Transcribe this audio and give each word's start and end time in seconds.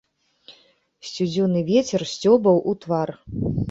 Студзёны 1.11 1.59
вецер 1.71 2.01
сцёбаў 2.17 2.57
у 2.73 2.79
твар. 2.85 3.09